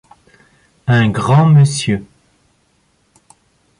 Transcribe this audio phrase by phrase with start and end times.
[0.87, 2.03] Un grand Monsieur.